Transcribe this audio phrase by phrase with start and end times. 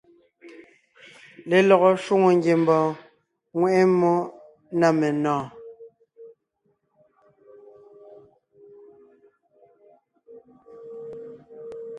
[1.49, 2.89] Lelɔgɔ shwòŋo ngiembɔɔn
[3.57, 4.13] ŋweʼe mmó
[4.79, 5.45] na menɔ̀ɔn.